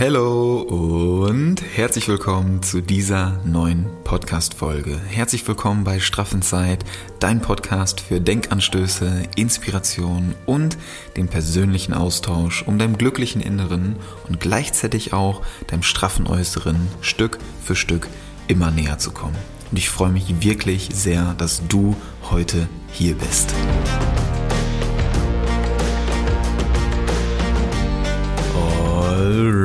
Hallo 0.00 0.62
und 0.62 1.60
herzlich 1.60 2.08
willkommen 2.08 2.62
zu 2.62 2.80
dieser 2.80 3.38
neuen 3.44 3.84
Podcast-Folge. 4.02 4.98
Herzlich 4.98 5.46
willkommen 5.46 5.84
bei 5.84 6.00
Straffenzeit, 6.00 6.86
dein 7.18 7.42
Podcast 7.42 8.00
für 8.00 8.18
Denkanstöße, 8.18 9.24
Inspiration 9.36 10.34
und 10.46 10.78
den 11.18 11.28
persönlichen 11.28 11.92
Austausch, 11.92 12.62
um 12.66 12.78
deinem 12.78 12.96
glücklichen 12.96 13.42
Inneren 13.42 13.96
und 14.26 14.40
gleichzeitig 14.40 15.12
auch 15.12 15.42
deinem 15.66 15.82
straffen 15.82 16.26
Äußeren 16.26 16.80
Stück 17.02 17.38
für 17.62 17.76
Stück 17.76 18.08
immer 18.48 18.70
näher 18.70 18.96
zu 18.96 19.10
kommen. 19.10 19.36
Und 19.70 19.76
ich 19.76 19.90
freue 19.90 20.12
mich 20.12 20.40
wirklich 20.40 20.88
sehr, 20.94 21.34
dass 21.36 21.60
du 21.68 21.94
heute 22.30 22.70
hier 22.90 23.16
bist. 23.16 23.52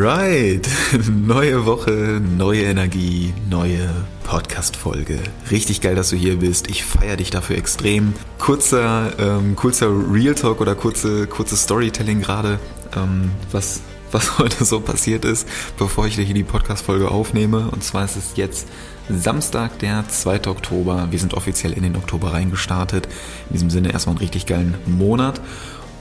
Alright, 0.05 0.69
neue 1.09 1.65
Woche, 1.65 2.21
neue 2.37 2.61
Energie, 2.61 3.33
neue 3.49 3.89
Podcast-Folge. 4.23 5.17
Richtig 5.49 5.81
geil, 5.81 5.95
dass 5.95 6.11
du 6.11 6.15
hier 6.15 6.37
bist. 6.37 6.69
Ich 6.69 6.85
feiere 6.85 7.15
dich 7.15 7.31
dafür 7.31 7.57
extrem. 7.57 8.13
Kurzer, 8.37 9.13
ähm, 9.17 9.55
kurzer 9.55 9.89
Real 9.89 10.35
Talk 10.35 10.61
oder 10.61 10.75
kurze, 10.75 11.25
kurze 11.25 11.57
Storytelling 11.57 12.21
gerade, 12.21 12.59
ähm, 12.95 13.31
was, 13.51 13.81
was 14.11 14.37
heute 14.37 14.63
so 14.63 14.79
passiert 14.79 15.25
ist, 15.25 15.47
bevor 15.79 16.05
ich 16.05 16.17
dir 16.17 16.23
hier 16.23 16.35
die 16.35 16.43
Podcast-Folge 16.43 17.09
aufnehme. 17.09 17.71
Und 17.71 17.83
zwar 17.83 18.05
ist 18.05 18.15
es 18.15 18.33
jetzt 18.35 18.67
Samstag, 19.09 19.79
der 19.79 20.07
2. 20.07 20.45
Oktober. 20.45 21.07
Wir 21.09 21.17
sind 21.17 21.33
offiziell 21.33 21.73
in 21.73 21.81
den 21.81 21.95
Oktober 21.95 22.31
reingestartet. 22.31 23.07
In 23.49 23.53
diesem 23.53 23.71
Sinne 23.71 23.91
erstmal 23.91 24.13
einen 24.13 24.19
richtig 24.19 24.45
geilen 24.45 24.75
Monat. 24.85 25.41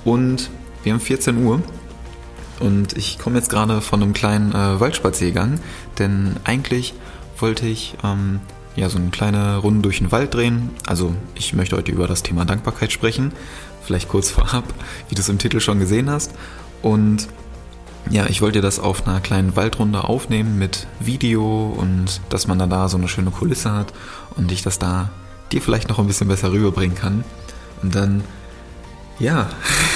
Und 0.04 0.50
wir 0.82 0.92
haben 0.92 1.00
14 1.00 1.42
Uhr 1.42 1.62
und 2.60 2.96
ich 2.96 3.18
komme 3.18 3.36
jetzt 3.36 3.50
gerade 3.50 3.80
von 3.80 4.02
einem 4.02 4.12
kleinen 4.12 4.52
äh, 4.52 4.80
Waldspaziergang, 4.80 5.60
denn 5.98 6.36
eigentlich 6.44 6.94
wollte 7.38 7.66
ich 7.66 7.96
ähm, 8.04 8.40
ja 8.76 8.88
so 8.88 8.98
eine 8.98 9.10
kleine 9.10 9.58
Runde 9.58 9.82
durch 9.82 9.98
den 9.98 10.12
Wald 10.12 10.34
drehen. 10.34 10.70
Also 10.86 11.14
ich 11.34 11.52
möchte 11.54 11.76
heute 11.76 11.92
über 11.92 12.06
das 12.06 12.22
Thema 12.22 12.44
Dankbarkeit 12.44 12.92
sprechen. 12.92 13.32
Vielleicht 13.82 14.08
kurz 14.08 14.30
vorab, 14.32 14.64
wie 15.08 15.14
du 15.14 15.20
es 15.20 15.28
im 15.28 15.38
Titel 15.38 15.60
schon 15.60 15.78
gesehen 15.78 16.10
hast. 16.10 16.32
Und 16.82 17.28
ja, 18.10 18.26
ich 18.26 18.42
wollte 18.42 18.60
das 18.60 18.78
auf 18.78 19.06
einer 19.06 19.20
kleinen 19.20 19.56
Waldrunde 19.56 20.04
aufnehmen 20.04 20.58
mit 20.58 20.86
Video 21.00 21.74
und 21.76 22.20
dass 22.28 22.46
man 22.46 22.58
dann 22.58 22.70
da 22.70 22.88
so 22.88 22.98
eine 22.98 23.08
schöne 23.08 23.30
Kulisse 23.30 23.72
hat 23.72 23.94
und 24.36 24.52
ich 24.52 24.62
das 24.62 24.78
da 24.78 25.10
dir 25.52 25.62
vielleicht 25.62 25.88
noch 25.88 25.98
ein 25.98 26.06
bisschen 26.06 26.28
besser 26.28 26.52
rüberbringen 26.52 26.96
kann. 26.96 27.24
Und 27.82 27.94
dann, 27.94 28.24
ja, 29.18 29.48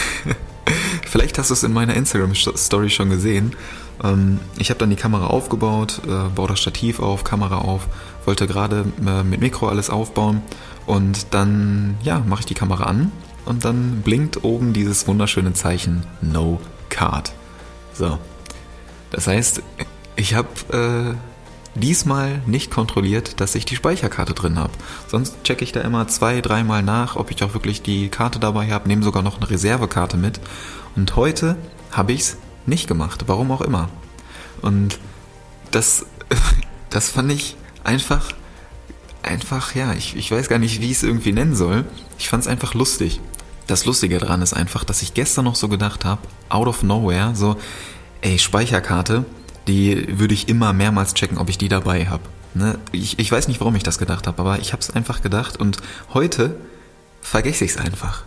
Vielleicht 1.09 1.39
hast 1.39 1.51
du 1.51 1.55
es 1.55 1.63
in 1.63 1.73
meiner 1.73 1.95
Instagram-Story 1.95 2.91
schon 2.91 3.11
gesehen. 3.11 3.57
Ähm, 4.03 4.41
ich 4.59 4.71
habe 4.71 4.79
dann 4.79 4.91
die 4.91 4.97
Kamera 4.97 5.29
aufgebaut, 5.29 6.03
äh, 6.07 6.29
baue 6.35 6.49
das 6.49 6.61
Stativ 6.61 7.01
auf, 7.01 7.25
Kamera 7.25 7.59
auf, 7.59 7.89
wollte 8.25 8.47
gerade 8.47 8.85
äh, 9.07 9.23
mit 9.23 9.41
Mikro 9.41 9.69
alles 9.69 9.91
aufbauen 9.91 10.43
und 10.87 11.35
dann, 11.35 11.97
ja, 12.03 12.21
mache 12.21 12.41
ich 12.41 12.47
die 12.47 12.55
Kamera 12.55 12.85
an 12.85 13.13
und 13.47 13.65
dann 13.65 14.03
blinkt 14.03 14.45
oben 14.45 14.73
dieses 14.73 15.07
wunderschöne 15.09 15.55
Zeichen 15.55 16.05
No 16.21 16.61
Card. 16.91 17.33
So. 17.95 18.19
Das 19.11 19.27
heißt, 19.27 19.63
ich 20.17 20.35
habe 20.35 20.49
äh, 20.73 21.15
diesmal 21.75 22.43
nicht 22.47 22.71
kontrolliert, 22.71 23.41
dass 23.41 23.55
ich 23.55 23.65
die 23.65 23.77
Speicherkarte 23.77 24.35
drin 24.35 24.59
habe. 24.59 24.73
Sonst 25.07 25.43
checke 25.45 25.65
ich 25.65 25.73
da 25.73 25.81
immer 25.81 26.09
zwei, 26.09 26.41
dreimal 26.41 26.83
nach, 26.83 27.17
ob 27.17 27.31
ich 27.31 27.43
auch 27.43 27.55
wirklich 27.55 27.83
die 27.83 28.09
Karte 28.09 28.39
dabei 28.39 28.71
habe, 28.71 28.89
nehme 28.89 29.03
sogar 29.03 29.23
noch 29.23 29.37
eine 29.37 29.49
Reservekarte 29.49 30.17
mit. 30.17 30.41
Und 30.99 31.15
heute 31.15 31.57
habe 31.93 32.11
ich 32.11 32.23
es 32.23 32.37
nicht 32.67 32.89
gemacht, 32.89 33.23
warum 33.29 33.53
auch 33.53 33.61
immer. 33.61 33.89
Und 34.63 34.99
das, 35.71 36.07
das 36.91 37.09
fand 37.09 37.31
ich 37.31 37.55
einfach, 37.85 38.33
einfach, 39.23 39.77
ja, 39.77 39.93
ich, 39.93 40.17
ich 40.17 40.29
weiß 40.33 40.49
gar 40.49 40.59
nicht, 40.59 40.81
wie 40.81 40.87
ich 40.87 40.97
es 40.97 41.03
irgendwie 41.05 41.31
nennen 41.31 41.55
soll. 41.55 41.85
Ich 42.19 42.29
fand 42.29 42.43
es 42.43 42.49
einfach 42.49 42.75
lustig. 42.75 43.21
Das 43.69 43.85
Lustige 43.85 44.19
daran 44.19 44.43
ist 44.43 44.55
einfach, 44.55 44.83
dass 44.83 45.01
ich 45.03 45.15
gestern 45.15 45.45
noch 45.45 45.55
so 45.55 45.69
gedacht 45.69 46.05
habe, 46.05 46.21
out 46.49 46.67
of 46.67 46.83
nowhere, 46.83 47.37
so, 47.37 47.57
ey, 48.21 48.37
Speicherkarte, 48.37 49.25
die 49.69 50.19
würde 50.19 50.35
ich 50.35 50.49
immer 50.49 50.73
mehrmals 50.73 51.15
checken, 51.15 51.39
ob 51.39 51.49
ich 51.49 51.59
die 51.59 51.69
dabei 51.69 52.07
habe. 52.07 52.25
Ne? 52.55 52.77
Ich, 52.91 53.21
ich 53.21 53.31
weiß 53.31 53.47
nicht, 53.47 53.61
warum 53.61 53.77
ich 53.77 53.85
das 53.85 53.99
gedacht 53.99 54.27
habe, 54.27 54.43
aber 54.43 54.59
ich 54.59 54.73
habe 54.73 54.83
es 54.83 54.91
einfach 54.91 55.23
gedacht 55.23 55.59
und 55.59 55.77
heute 56.13 56.57
vergesse 57.21 57.65
ich 57.65 57.71
es 57.71 57.77
einfach. 57.77 58.25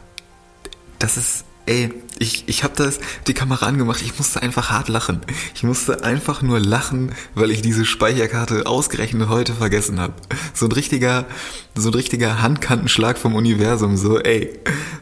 Das 1.00 1.18
ist, 1.18 1.44
ey, 1.72 1.90
ich, 2.20 2.44
ich 2.48 2.64
habe 2.64 2.76
das, 2.76 3.00
die 3.26 3.34
Kamera 3.34 3.66
angemacht, 3.66 4.02
ich 4.04 4.18
musste 4.18 4.44
einfach 4.44 4.70
hart 4.70 4.90
lachen. 4.90 5.22
Ich 5.56 5.64
musste 5.64 6.04
einfach 6.04 6.44
nur 6.44 6.59
lachen, 6.59 7.14
weil 7.34 7.50
ich 7.50 7.64
diese 7.64 7.86
Speicherkarte 7.86 8.68
ausgerechnet 8.68 9.30
heute 9.30 9.54
vergessen 9.54 10.00
habe. 10.00 10.14
So 10.54 10.68
ein 10.68 10.72
richtiger, 10.72 11.26
so 11.74 11.90
ein 11.90 11.96
richtiger 11.96 12.42
Handkantenschlag 12.42 13.18
vom 13.18 13.34
Universum, 13.34 13.98
so, 13.98 14.20
ey, 14.20 14.59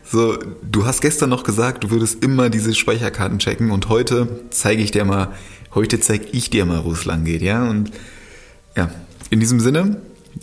so, 0.10 0.38
du 0.62 0.86
hast 0.86 1.02
gestern 1.02 1.30
noch 1.30 1.44
gesagt, 1.44 1.84
du 1.84 1.90
würdest 1.90 2.24
immer 2.24 2.50
diese 2.50 2.74
Speicherkarten 2.74 3.40
checken 3.40 3.72
und 3.72 3.90
heute 3.90 4.46
zeige 4.52 4.82
ich 4.82 4.92
dir 4.92 5.04
mal, 5.04 5.34
Heute 5.76 6.00
zeige 6.00 6.26
ich 6.32 6.50
dir 6.50 6.66
mal, 6.66 6.84
wo 6.84 6.94
es 6.94 7.06
lang 7.06 7.26
geht, 7.26 7.44
ja? 7.44 7.70
Und 7.70 7.92
ja, 8.76 8.90
in 9.30 9.40
diesem 9.40 9.60
Sinne 9.60 10.02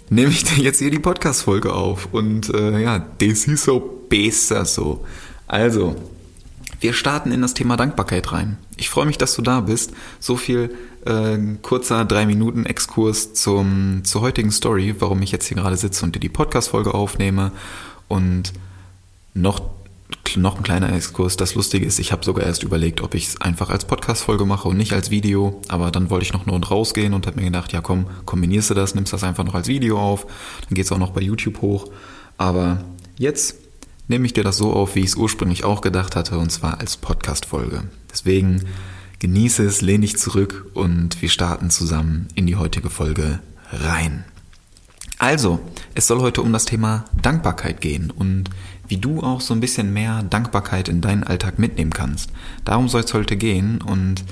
nehme 0.09 0.31
ich 0.31 0.45
dir 0.45 0.63
jetzt 0.63 0.79
hier 0.79 0.93
die 0.93 1.01
Podcast-Folge 1.01 1.73
auf. 1.73 2.09
Und 2.13 2.55
äh, 2.55 2.81
ja, 2.81 3.05
das 3.19 3.47
ist 3.47 3.65
so 3.65 4.07
besser 4.09 4.65
so. 4.65 5.05
Also, 5.49 5.97
wir 6.81 6.93
starten 6.93 7.33
in 7.33 7.43
das 7.43 7.55
Thema 7.55 7.77
Dankbarkeit 7.77 8.33
rein. 8.33 8.59
Ich 8.77 8.91
freue 8.91 9.07
mich, 9.07 9.19
dass 9.19 9.35
du 9.35 9.43
da 9.43 9.61
bist. 9.61 9.93
So 10.21 10.37
viel 10.37 10.75
äh, 11.05 11.39
kurzer 11.63 12.05
drei 12.05 12.27
Minuten 12.27 12.67
Exkurs 12.67 13.35
zum 13.35 14.03
zur 14.05 14.21
heutigen 14.21 14.51
Story, 14.51 14.95
warum 14.99 15.23
ich 15.23 15.33
jetzt 15.33 15.47
hier 15.47 15.57
gerade 15.57 15.77
sitze 15.77 16.05
und 16.05 16.15
dir 16.15 16.21
die 16.21 16.29
Podcast-Folge 16.29 16.95
aufnehme. 16.95 17.53
Und 18.09 18.53
noch 19.35 19.61
noch 20.37 20.57
ein 20.57 20.63
kleiner 20.63 20.93
Exkurs. 20.93 21.37
Das 21.37 21.55
Lustige 21.55 21.87
ist, 21.87 21.99
ich 21.99 22.13
habe 22.13 22.25
sogar 22.25 22.45
erst 22.45 22.63
überlegt, 22.63 23.01
ob 23.01 23.15
ich 23.15 23.29
es 23.29 23.41
einfach 23.41 23.71
als 23.71 23.85
Podcast-Folge 23.85 24.45
mache 24.45 24.69
und 24.69 24.77
nicht 24.77 24.93
als 24.93 25.11
Video. 25.11 25.63
Aber 25.69 25.91
dann 25.91 26.11
wollte 26.11 26.25
ich 26.25 26.33
noch 26.33 26.47
nur 26.47 26.55
und 26.57 26.71
rausgehen 26.71 27.15
und 27.15 27.27
habe 27.27 27.39
mir 27.39 27.47
gedacht, 27.47 27.73
ja 27.73 27.81
komm, 27.81 28.07
kombinierst 28.27 28.71
du 28.71 28.75
das, 28.75 28.95
nimmst 28.95 29.13
das 29.13 29.25
einfach 29.25 29.45
noch 29.45 29.55
als 29.55 29.69
Video 29.69 29.99
auf. 29.99 30.27
Dann 30.69 30.75
geht 30.75 30.85
es 30.85 30.93
auch 30.93 30.99
noch 30.99 31.11
bei 31.11 31.23
YouTube 31.23 31.63
hoch. 31.63 31.91
Aber 32.37 32.85
jetzt 33.19 33.57
nehme 34.09 34.27
ich 34.27 34.33
dir 34.33 34.45
das 34.45 34.57
so 34.57 34.73
auf, 34.73 34.95
wie 34.95 35.01
ich 35.01 35.07
es 35.07 35.17
ursprünglich 35.17 35.65
auch 35.65 35.81
gedacht 35.81 36.17
hatte, 36.17 36.39
und 36.39 36.51
zwar 36.51 36.81
als 36.81 36.97
Podcast-Folge. 36.97 37.85
Deswegen 38.11 38.65
genieße 39.19 39.65
es, 39.65 39.81
lehn 39.81 40.03
dich 40.03 40.17
zurück 40.17 40.71
und 40.75 41.21
wir 41.23 41.29
starten 41.29 41.71
zusammen 41.71 42.29
in 42.35 42.47
die 42.47 42.57
heutige 42.57 42.91
Folge 42.91 43.41
rein. 43.73 44.25
Also, 45.19 45.61
es 45.95 46.07
soll 46.07 46.21
heute 46.21 46.43
um 46.43 46.53
das 46.53 46.67
Thema 46.67 47.07
Dankbarkeit 47.21 47.81
gehen 47.81 48.11
und 48.11 48.51
wie 48.87 48.99
du 48.99 49.21
auch 49.21 49.41
so 49.41 49.55
ein 49.55 49.61
bisschen 49.61 49.93
mehr 49.93 50.23
Dankbarkeit 50.23 50.89
in 50.89 51.01
deinen 51.01 51.25
Alltag 51.25 51.59
mitnehmen 51.59 51.93
kannst. 51.93 52.31
Darum 52.65 52.89
soll 52.89 53.03
es 53.03 53.15
heute 53.15 53.37
gehen 53.37 53.81
und 53.81 54.25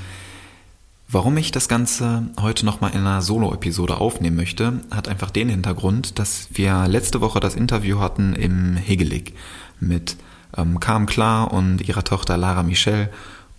warum 1.14 1.36
ich 1.36 1.52
das 1.52 1.69
Ganze 1.69 2.25
heute 2.41 2.66
nochmal 2.66 2.91
in 2.91 2.98
einer 2.98 3.22
Solo-Episode 3.22 4.00
aufnehmen 4.00 4.34
möchte, 4.34 4.80
hat 4.91 5.06
einfach 5.06 5.30
den 5.30 5.48
Hintergrund, 5.48 6.19
dass 6.19 6.48
wir 6.52 6.88
letzte 6.88 7.20
Woche 7.20 7.38
das 7.38 7.54
Interview 7.54 8.00
hatten 8.00 8.34
im 8.34 8.75
Hegelig 8.75 9.32
mit 9.78 10.16
ähm, 10.56 10.80
Carmen 10.80 11.06
Klar 11.06 11.52
und 11.52 11.86
ihrer 11.86 12.02
Tochter 12.02 12.36
Lara 12.36 12.64
Michelle 12.64 13.10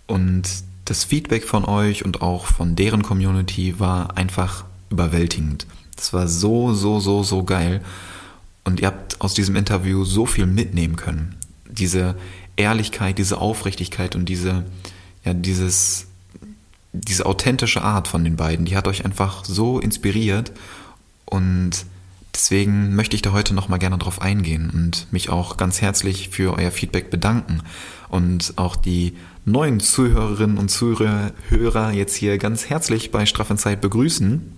und 0.06 0.42
das 0.84 1.04
Feedback 1.04 1.44
von 1.44 1.64
euch 1.64 2.04
und 2.04 2.20
auch 2.20 2.44
von 2.44 2.76
deren 2.76 3.02
Community 3.02 3.80
war 3.80 4.18
einfach 4.18 4.66
überwältigend. 4.90 5.66
Das 5.96 6.12
war 6.12 6.28
so, 6.28 6.74
so, 6.74 7.00
so, 7.00 7.22
so 7.22 7.42
geil. 7.42 7.80
Und 8.64 8.80
ihr 8.80 8.88
habt 8.88 9.20
aus 9.22 9.32
diesem 9.32 9.56
Interview 9.56 10.04
so 10.04 10.26
viel 10.26 10.44
mitnehmen 10.44 10.96
können. 10.96 11.36
Diese 11.70 12.16
Ehrlichkeit, 12.56 13.16
diese 13.16 13.38
Aufrichtigkeit 13.38 14.14
und 14.14 14.28
diese, 14.28 14.64
ja, 15.24 15.32
dieses, 15.32 16.06
diese 17.00 17.26
authentische 17.26 17.82
Art 17.82 18.08
von 18.08 18.24
den 18.24 18.36
beiden, 18.36 18.66
die 18.66 18.76
hat 18.76 18.88
euch 18.88 19.04
einfach 19.04 19.44
so 19.44 19.78
inspiriert 19.78 20.52
und 21.24 21.86
deswegen 22.34 22.94
möchte 22.94 23.16
ich 23.16 23.22
da 23.22 23.32
heute 23.32 23.54
nochmal 23.54 23.78
gerne 23.78 23.98
drauf 23.98 24.20
eingehen 24.20 24.70
und 24.70 25.12
mich 25.12 25.30
auch 25.30 25.56
ganz 25.56 25.80
herzlich 25.80 26.28
für 26.30 26.54
euer 26.54 26.70
Feedback 26.70 27.10
bedanken 27.10 27.62
und 28.08 28.54
auch 28.56 28.76
die 28.76 29.14
neuen 29.44 29.80
Zuhörerinnen 29.80 30.58
und 30.58 30.70
Zuhörer 30.70 31.92
jetzt 31.92 32.14
hier 32.14 32.38
ganz 32.38 32.68
herzlich 32.68 33.10
bei 33.10 33.26
Straffenzeit 33.26 33.80
begrüßen. 33.80 34.52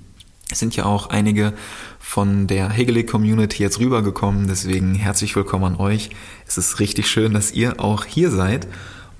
Es 0.50 0.58
sind 0.58 0.74
ja 0.76 0.86
auch 0.86 1.10
einige 1.10 1.52
von 1.98 2.46
der 2.46 2.70
Hegelig 2.70 3.06
Community 3.06 3.62
jetzt 3.62 3.80
rübergekommen, 3.80 4.48
deswegen 4.48 4.94
herzlich 4.94 5.36
willkommen 5.36 5.64
an 5.64 5.76
euch. 5.76 6.10
Es 6.46 6.56
ist 6.56 6.80
richtig 6.80 7.06
schön, 7.08 7.34
dass 7.34 7.52
ihr 7.52 7.80
auch 7.80 8.06
hier 8.06 8.30
seid 8.30 8.66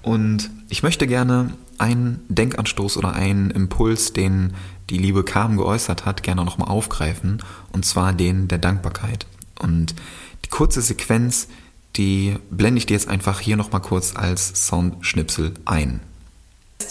und 0.03 0.51
ich 0.71 0.83
möchte 0.83 1.07
gerne 1.07 1.53
einen 1.79 2.25
Denkanstoß 2.29 2.97
oder 2.97 3.13
einen 3.13 3.51
Impuls, 3.51 4.13
den 4.13 4.55
die 4.91 4.99
liebe 4.99 5.25
Carmen 5.25 5.57
geäußert 5.57 6.05
hat, 6.07 6.23
gerne 6.23 6.45
nochmal 6.45 6.69
aufgreifen 6.69 7.43
und 7.73 7.85
zwar 7.85 8.13
den 8.13 8.49
der 8.49 8.59
Dankbarkeit. 8.59 9.27
Und 9.61 9.95
die 10.45 10.51
kurze 10.51 10.81
Sequenz, 10.83 11.49
die 11.97 12.37
blende 12.51 12.79
ich 12.79 12.87
dir 12.87 12.95
jetzt 12.95 13.09
einfach 13.09 13.41
hier 13.41 13.57
nochmal 13.57 13.83
kurz 13.83 14.15
als 14.17 14.67
Soundschnipsel 14.67 15.55
ein. 15.65 16.01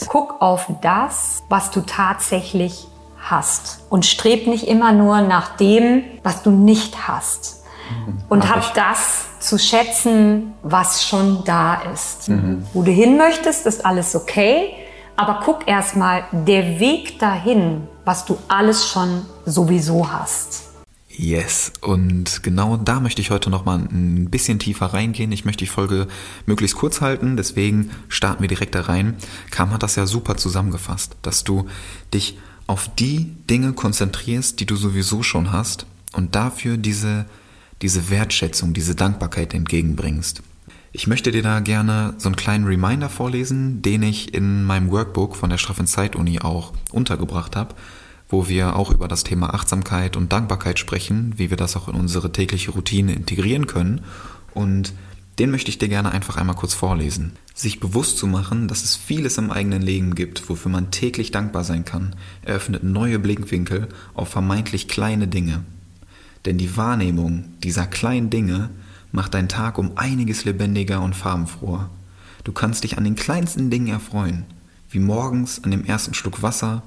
Guck 0.07 0.41
auf 0.41 0.67
das, 0.81 1.43
was 1.49 1.71
du 1.71 1.81
tatsächlich 1.81 2.87
hast 3.19 3.81
und 3.89 4.05
streb 4.05 4.47
nicht 4.47 4.67
immer 4.67 4.91
nur 4.91 5.21
nach 5.21 5.57
dem, 5.57 6.03
was 6.23 6.43
du 6.43 6.51
nicht 6.51 7.07
hast. 7.07 7.63
Mhm. 7.89 8.17
Und 8.29 8.49
hab 8.49 8.73
das 8.73 9.26
zu 9.39 9.57
schätzen, 9.57 10.53
was 10.63 11.05
schon 11.05 11.43
da 11.45 11.81
ist. 11.93 12.29
Mhm. 12.29 12.65
Wo 12.73 12.83
du 12.83 12.91
hin 12.91 13.17
möchtest, 13.17 13.65
ist 13.65 13.85
alles 13.85 14.15
okay. 14.15 14.73
Aber 15.15 15.41
guck 15.43 15.67
erstmal, 15.67 16.25
der 16.31 16.79
Weg 16.79 17.19
dahin, 17.19 17.87
was 18.05 18.25
du 18.25 18.37
alles 18.47 18.87
schon 18.87 19.25
sowieso 19.45 20.11
hast. 20.11 20.63
Yes, 21.09 21.73
und 21.81 22.43
genau 22.43 22.77
da 22.77 22.99
möchte 22.99 23.21
ich 23.21 23.31
heute 23.31 23.49
nochmal 23.49 23.79
ein 23.79 24.29
bisschen 24.29 24.59
tiefer 24.59 24.85
reingehen. 24.85 25.31
Ich 25.31 25.45
möchte 25.45 25.65
die 25.65 25.69
Folge 25.69 26.07
möglichst 26.45 26.77
kurz 26.77 27.01
halten, 27.01 27.35
deswegen 27.37 27.89
starten 28.07 28.43
wir 28.43 28.47
direkt 28.47 28.75
da 28.75 28.81
rein. 28.81 29.15
Kam 29.49 29.71
hat 29.71 29.81
das 29.81 29.95
ja 29.95 30.05
super 30.05 30.37
zusammengefasst, 30.37 31.15
dass 31.23 31.43
du 31.43 31.65
dich 32.13 32.37
auf 32.67 32.87
die 32.99 33.33
Dinge 33.49 33.73
konzentrierst, 33.73 34.59
die 34.59 34.67
du 34.67 34.75
sowieso 34.75 35.23
schon 35.23 35.51
hast 35.51 35.87
und 36.13 36.35
dafür 36.35 36.77
diese, 36.77 37.25
diese 37.81 38.09
Wertschätzung, 38.09 38.73
diese 38.73 38.95
Dankbarkeit 38.95 39.53
entgegenbringst. 39.53 40.41
Ich 40.91 41.07
möchte 41.07 41.31
dir 41.31 41.43
da 41.43 41.59
gerne 41.59 42.15
so 42.17 42.29
einen 42.29 42.35
kleinen 42.35 42.65
Reminder 42.65 43.09
vorlesen, 43.09 43.81
den 43.81 44.03
ich 44.03 44.33
in 44.33 44.63
meinem 44.63 44.89
Workbook 44.91 45.35
von 45.35 45.49
der 45.49 45.57
Straffen 45.57 45.85
Zeit 45.85 46.15
Uni 46.15 46.39
auch 46.39 46.73
untergebracht 46.91 47.55
habe 47.55 47.75
wo 48.29 48.47
wir 48.47 48.75
auch 48.75 48.91
über 48.91 49.07
das 49.07 49.23
Thema 49.23 49.53
Achtsamkeit 49.53 50.17
und 50.17 50.31
Dankbarkeit 50.31 50.79
sprechen, 50.79 51.33
wie 51.37 51.49
wir 51.49 51.57
das 51.57 51.75
auch 51.75 51.87
in 51.87 51.95
unsere 51.95 52.31
tägliche 52.31 52.71
Routine 52.71 53.13
integrieren 53.13 53.67
können. 53.67 54.01
Und 54.53 54.93
den 55.39 55.51
möchte 55.51 55.69
ich 55.69 55.77
dir 55.77 55.87
gerne 55.87 56.11
einfach 56.11 56.35
einmal 56.35 56.55
kurz 56.55 56.73
vorlesen. 56.73 57.33
Sich 57.53 57.79
bewusst 57.79 58.17
zu 58.17 58.27
machen, 58.27 58.67
dass 58.67 58.83
es 58.83 58.95
vieles 58.95 59.37
im 59.37 59.51
eigenen 59.51 59.81
Leben 59.81 60.15
gibt, 60.15 60.49
wofür 60.49 60.71
man 60.71 60.91
täglich 60.91 61.31
dankbar 61.31 61.63
sein 61.63 61.85
kann, 61.85 62.15
eröffnet 62.41 62.83
neue 62.83 63.19
Blickwinkel 63.19 63.87
auf 64.13 64.29
vermeintlich 64.29 64.87
kleine 64.87 65.27
Dinge. 65.27 65.63
Denn 66.45 66.57
die 66.57 66.77
Wahrnehmung 66.77 67.45
dieser 67.63 67.87
kleinen 67.87 68.29
Dinge 68.29 68.69
macht 69.11 69.33
deinen 69.33 69.49
Tag 69.49 69.77
um 69.77 69.97
einiges 69.97 70.45
lebendiger 70.45 71.01
und 71.01 71.15
farbenfroher. 71.15 71.89
Du 72.43 72.51
kannst 72.51 72.83
dich 72.83 72.97
an 72.97 73.03
den 73.03 73.15
kleinsten 73.15 73.69
Dingen 73.69 73.87
erfreuen, 73.87 74.45
wie 74.89 74.99
morgens 74.99 75.63
an 75.63 75.71
dem 75.71 75.83
ersten 75.83 76.13
Schluck 76.13 76.41
Wasser 76.41 76.83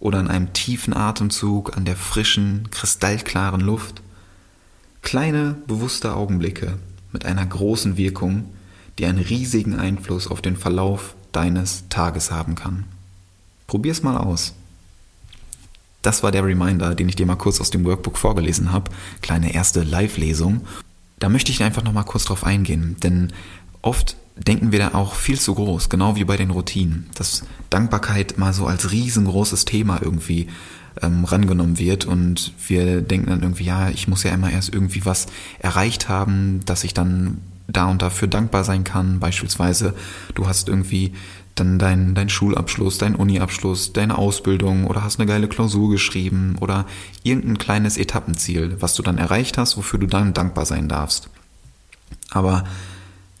oder 0.00 0.18
an 0.18 0.28
einem 0.28 0.52
tiefen 0.52 0.94
Atemzug 0.94 1.76
an 1.76 1.84
der 1.84 1.96
frischen, 1.96 2.68
kristallklaren 2.70 3.60
Luft. 3.60 4.02
Kleine, 5.02 5.56
bewusste 5.66 6.14
Augenblicke 6.14 6.78
mit 7.12 7.24
einer 7.26 7.44
großen 7.44 7.96
Wirkung, 7.96 8.46
die 8.98 9.06
einen 9.06 9.18
riesigen 9.18 9.78
Einfluss 9.78 10.26
auf 10.28 10.42
den 10.42 10.56
Verlauf 10.56 11.14
deines 11.32 11.84
Tages 11.88 12.30
haben 12.30 12.54
kann. 12.54 12.84
Probier's 13.66 14.02
mal 14.02 14.16
aus. 14.16 14.54
Das 16.02 16.22
war 16.22 16.32
der 16.32 16.44
Reminder, 16.44 16.94
den 16.94 17.08
ich 17.08 17.16
dir 17.16 17.26
mal 17.26 17.36
kurz 17.36 17.60
aus 17.60 17.70
dem 17.70 17.84
Workbook 17.84 18.18
vorgelesen 18.18 18.72
habe. 18.72 18.90
Kleine 19.22 19.54
erste 19.54 19.82
Live-Lesung. 19.82 20.62
Da 21.18 21.28
möchte 21.28 21.52
ich 21.52 21.62
einfach 21.62 21.84
noch 21.84 21.92
mal 21.92 22.02
kurz 22.02 22.24
drauf 22.24 22.44
eingehen, 22.44 22.96
denn 23.02 23.32
oft 23.80 24.16
denken 24.36 24.72
wir 24.72 24.78
da 24.78 24.94
auch 24.94 25.14
viel 25.14 25.38
zu 25.38 25.54
groß, 25.54 25.88
genau 25.88 26.16
wie 26.16 26.24
bei 26.24 26.36
den 26.36 26.50
Routinen, 26.50 27.08
dass 27.14 27.44
Dankbarkeit 27.70 28.38
mal 28.38 28.52
so 28.52 28.66
als 28.66 28.90
riesengroßes 28.90 29.64
Thema 29.64 30.00
irgendwie 30.02 30.48
ähm, 31.00 31.24
rangenommen 31.24 31.78
wird 31.78 32.04
und 32.04 32.52
wir 32.66 33.02
denken 33.02 33.30
dann 33.30 33.42
irgendwie, 33.42 33.64
ja, 33.64 33.90
ich 33.90 34.08
muss 34.08 34.24
ja 34.24 34.32
immer 34.32 34.50
erst 34.50 34.74
irgendwie 34.74 35.04
was 35.04 35.26
erreicht 35.58 36.08
haben, 36.08 36.60
dass 36.66 36.84
ich 36.84 36.94
dann 36.94 37.38
da 37.68 37.86
und 37.86 38.02
dafür 38.02 38.28
dankbar 38.28 38.64
sein 38.64 38.84
kann. 38.84 39.20
Beispielsweise, 39.20 39.94
du 40.34 40.46
hast 40.46 40.68
irgendwie 40.68 41.12
dann 41.54 41.78
deinen 41.78 42.14
dein 42.14 42.28
Schulabschluss, 42.28 42.98
deinen 42.98 43.14
Uniabschluss, 43.14 43.92
deine 43.92 44.16
Ausbildung 44.16 44.86
oder 44.86 45.04
hast 45.04 45.20
eine 45.20 45.26
geile 45.26 45.48
Klausur 45.48 45.90
geschrieben 45.90 46.56
oder 46.60 46.86
irgendein 47.22 47.58
kleines 47.58 47.98
Etappenziel, 47.98 48.76
was 48.80 48.94
du 48.94 49.02
dann 49.02 49.18
erreicht 49.18 49.58
hast, 49.58 49.76
wofür 49.76 49.98
du 49.98 50.06
dann 50.06 50.32
dankbar 50.32 50.66
sein 50.66 50.88
darfst. 50.88 51.28
Aber 52.30 52.64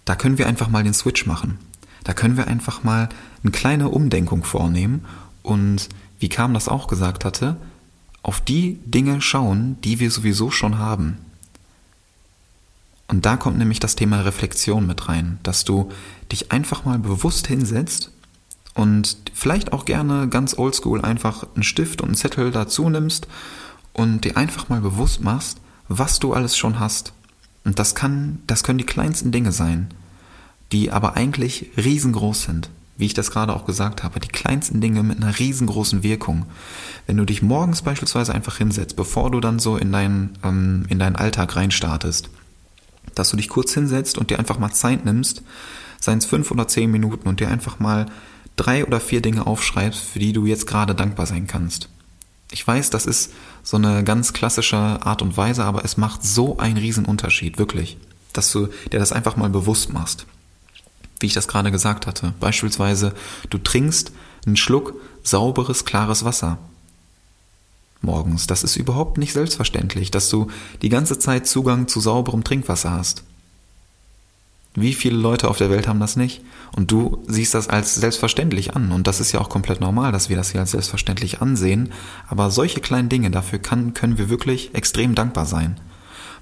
da 0.04 0.14
können 0.14 0.38
wir 0.38 0.46
einfach 0.46 0.68
mal 0.68 0.84
den 0.84 0.94
Switch 0.94 1.26
machen. 1.26 1.58
Da 2.04 2.12
können 2.12 2.36
wir 2.36 2.48
einfach 2.48 2.84
mal 2.84 3.08
eine 3.42 3.52
kleine 3.52 3.88
Umdenkung 3.88 4.44
vornehmen 4.44 5.04
und, 5.42 5.88
wie 6.18 6.28
Kam 6.28 6.54
das 6.54 6.68
auch 6.68 6.88
gesagt 6.88 7.24
hatte, 7.24 7.56
auf 8.22 8.40
die 8.40 8.78
Dinge 8.84 9.20
schauen, 9.20 9.76
die 9.82 10.00
wir 10.00 10.10
sowieso 10.10 10.50
schon 10.50 10.78
haben. 10.78 11.18
Und 13.08 13.26
da 13.26 13.36
kommt 13.36 13.58
nämlich 13.58 13.80
das 13.80 13.96
Thema 13.96 14.20
Reflexion 14.20 14.86
mit 14.86 15.08
rein, 15.08 15.38
dass 15.42 15.64
du 15.64 15.90
dich 16.30 16.50
einfach 16.52 16.84
mal 16.84 16.98
bewusst 16.98 17.46
hinsetzt 17.46 18.10
und 18.74 19.16
vielleicht 19.34 19.72
auch 19.72 19.84
gerne 19.84 20.28
ganz 20.28 20.56
oldschool 20.56 21.02
einfach 21.02 21.46
einen 21.54 21.62
Stift 21.62 22.00
und 22.00 22.08
einen 22.08 22.16
Zettel 22.16 22.50
dazu 22.50 22.88
nimmst 22.88 23.26
und 23.92 24.24
dir 24.24 24.36
einfach 24.36 24.68
mal 24.68 24.80
bewusst 24.80 25.22
machst, 25.22 25.58
was 25.88 26.20
du 26.20 26.32
alles 26.32 26.56
schon 26.56 26.80
hast 26.80 27.12
und 27.64 27.78
das 27.78 27.94
kann, 27.94 28.40
das 28.46 28.62
können 28.62 28.78
die 28.78 28.86
kleinsten 28.86 29.32
Dinge 29.32 29.52
sein, 29.52 29.88
die 30.72 30.90
aber 30.90 31.16
eigentlich 31.16 31.70
riesengroß 31.76 32.42
sind. 32.42 32.70
Wie 32.96 33.06
ich 33.06 33.14
das 33.14 33.30
gerade 33.30 33.54
auch 33.54 33.64
gesagt 33.64 34.02
habe, 34.02 34.20
die 34.20 34.28
kleinsten 34.28 34.80
Dinge 34.80 35.02
mit 35.02 35.16
einer 35.16 35.38
riesengroßen 35.38 36.02
Wirkung. 36.02 36.46
Wenn 37.06 37.16
du 37.16 37.24
dich 37.24 37.42
morgens 37.42 37.82
beispielsweise 37.82 38.34
einfach 38.34 38.58
hinsetzt, 38.58 38.96
bevor 38.96 39.30
du 39.30 39.40
dann 39.40 39.58
so 39.58 39.76
in 39.76 39.92
deinen, 39.92 40.38
ähm, 40.44 40.84
in 40.88 40.98
deinen 40.98 41.16
Alltag 41.16 41.56
reinstartest, 41.56 42.28
dass 43.14 43.30
du 43.30 43.36
dich 43.36 43.48
kurz 43.48 43.74
hinsetzt 43.74 44.18
und 44.18 44.30
dir 44.30 44.38
einfach 44.38 44.58
mal 44.58 44.72
Zeit 44.72 45.04
nimmst, 45.04 45.42
seien 46.00 46.18
es 46.18 46.24
fünf 46.24 46.50
oder 46.50 46.68
zehn 46.68 46.90
Minuten 46.90 47.28
und 47.28 47.40
dir 47.40 47.48
einfach 47.48 47.78
mal 47.78 48.06
drei 48.56 48.84
oder 48.84 49.00
vier 49.00 49.22
Dinge 49.22 49.46
aufschreibst, 49.46 50.00
für 50.00 50.18
die 50.18 50.32
du 50.32 50.46
jetzt 50.46 50.66
gerade 50.66 50.94
dankbar 50.94 51.26
sein 51.26 51.46
kannst. 51.46 51.88
Ich 52.50 52.66
weiß, 52.66 52.90
das 52.90 53.06
ist 53.06 53.32
so 53.62 53.78
eine 53.78 54.04
ganz 54.04 54.32
klassische 54.32 54.76
Art 54.76 55.22
und 55.22 55.36
Weise, 55.36 55.64
aber 55.64 55.84
es 55.84 55.96
macht 55.96 56.22
so 56.22 56.58
einen 56.58 56.76
riesen 56.76 57.06
Unterschied, 57.06 57.58
wirklich, 57.58 57.96
dass 58.32 58.52
du 58.52 58.68
dir 58.92 58.98
das 58.98 59.12
einfach 59.12 59.36
mal 59.36 59.48
bewusst 59.48 59.92
machst. 59.92 60.26
Wie 61.20 61.26
ich 61.26 61.34
das 61.34 61.48
gerade 61.48 61.70
gesagt 61.70 62.06
hatte. 62.06 62.34
Beispielsweise, 62.40 63.14
du 63.48 63.58
trinkst 63.58 64.12
einen 64.44 64.56
Schluck 64.56 64.94
sauberes, 65.22 65.84
klares 65.84 66.24
Wasser. 66.24 66.58
Morgens. 68.02 68.46
Das 68.46 68.64
ist 68.64 68.76
überhaupt 68.76 69.16
nicht 69.18 69.32
selbstverständlich, 69.32 70.10
dass 70.10 70.28
du 70.28 70.48
die 70.82 70.88
ganze 70.88 71.18
Zeit 71.18 71.46
Zugang 71.46 71.88
zu 71.88 72.00
sauberem 72.00 72.44
Trinkwasser 72.44 72.90
hast. 72.90 73.24
Wie 74.74 74.94
viele 74.94 75.16
Leute 75.16 75.48
auf 75.48 75.58
der 75.58 75.70
Welt 75.70 75.86
haben 75.86 76.00
das 76.00 76.16
nicht? 76.16 76.42
Und 76.74 76.90
du 76.90 77.22
siehst 77.26 77.52
das 77.52 77.68
als 77.68 77.94
selbstverständlich 77.94 78.74
an. 78.74 78.90
Und 78.90 79.06
das 79.06 79.20
ist 79.20 79.32
ja 79.32 79.40
auch 79.40 79.50
komplett 79.50 79.80
normal, 79.80 80.12
dass 80.12 80.30
wir 80.30 80.36
das 80.36 80.50
hier 80.52 80.60
als 80.60 80.70
selbstverständlich 80.70 81.42
ansehen. 81.42 81.92
Aber 82.26 82.50
solche 82.50 82.80
kleinen 82.80 83.10
Dinge, 83.10 83.30
dafür 83.30 83.58
kann, 83.58 83.92
können 83.92 84.16
wir 84.16 84.30
wirklich 84.30 84.74
extrem 84.74 85.14
dankbar 85.14 85.44
sein. 85.44 85.78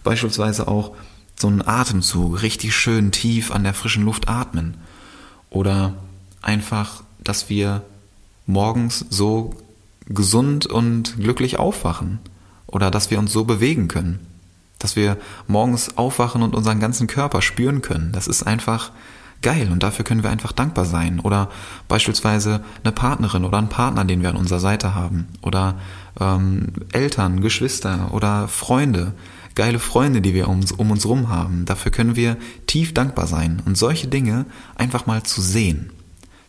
Beispielsweise 0.05 0.69
auch 0.69 0.95
so 1.37 1.49
einen 1.49 1.67
Atemzug, 1.67 2.43
richtig 2.43 2.75
schön 2.75 3.11
tief 3.11 3.51
an 3.51 3.65
der 3.65 3.75
frischen 3.75 4.05
Luft 4.05 4.29
atmen. 4.29 4.77
Oder 5.51 5.95
einfach, 6.41 7.03
dass 7.25 7.51
wir 7.51 7.83
morgens 8.47 9.05
so 9.11 9.55
gesund 10.11 10.67
und 10.67 11.17
glücklich 11.17 11.59
aufwachen. 11.59 12.19
Oder 12.67 12.91
dass 12.91 13.11
wir 13.11 13.19
uns 13.19 13.33
so 13.33 13.45
bewegen 13.45 13.89
können 13.89 14.27
dass 14.81 14.97
wir 14.97 15.19
morgens 15.47 15.97
aufwachen 15.97 16.43
und 16.43 16.57
unseren 16.57 16.81
ganzen 16.81 17.07
Körper 17.07 17.43
spüren 17.43 17.83
können. 17.83 18.11
Das 18.13 18.27
ist 18.27 18.43
einfach 18.43 18.91
geil 19.43 19.71
und 19.71 19.83
dafür 19.83 20.05
können 20.05 20.23
wir 20.23 20.31
einfach 20.31 20.53
dankbar 20.53 20.87
sein. 20.87 21.21
Oder 21.21 21.51
beispielsweise 21.87 22.65
eine 22.83 22.93
Partnerin 22.93 23.45
oder 23.45 23.59
einen 23.59 23.69
Partner, 23.69 24.05
den 24.05 24.23
wir 24.23 24.31
an 24.31 24.37
unserer 24.37 24.59
Seite 24.59 24.95
haben. 24.95 25.29
Oder 25.43 25.77
ähm, 26.19 26.73
Eltern, 26.93 27.41
Geschwister 27.41 28.13
oder 28.13 28.49
Freunde. 28.49 29.13
Geile 29.55 29.79
Freunde, 29.79 30.23
die 30.23 30.33
wir 30.33 30.49
um, 30.49 30.61
um 30.79 30.91
uns 30.91 31.05
rum 31.05 31.29
haben. 31.29 31.67
Dafür 31.67 31.93
können 31.93 32.17
wir 32.17 32.37
tief 32.67 32.95
dankbar 32.95 33.27
sein 33.27 33.63
und 33.67 33.77
solche 33.77 34.09
Dinge 34.09 34.47
einfach 34.77 35.07
mal 35.07 35.23
zu 35.25 35.43
sehen. 35.43 35.91